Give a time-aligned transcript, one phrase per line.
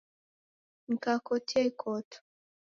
[0.87, 2.17] Nikakotia ikoto